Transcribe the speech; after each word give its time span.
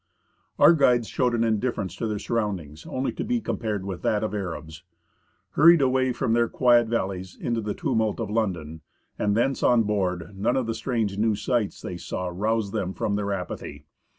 Our 0.57 0.73
guides 0.73 1.07
showed 1.07 1.35
an 1.35 1.43
indifference 1.43 1.95
to 1.97 2.07
their 2.07 2.17
surroundings 2.17 2.87
only 2.87 3.11
to 3.11 3.23
be 3.23 3.39
compared 3.39 3.85
with 3.85 4.01
that 4.01 4.23
of 4.23 4.33
Arabs. 4.33 4.81
Hurried 5.51 5.79
away 5.79 6.11
from 6.11 6.33
their 6.33 6.49
quiet 6.49 6.87
valleys 6.87 7.37
into 7.39 7.61
the 7.61 7.75
tumult 7.75 8.19
of 8.19 8.31
London, 8.31 8.81
and 9.19 9.37
thence 9.37 9.61
on 9.61 9.83
board, 9.83 10.31
none 10.35 10.55
of 10.57 10.65
the 10.65 10.73
strange 10.73 11.19
new 11.19 11.35
sights 11.35 11.81
they 11.83 11.97
saw 11.97 12.29
roused 12.33 12.73
them 12.73 12.95
from 12.95 13.15
their 13.15 13.31
apathy. 13.31 13.85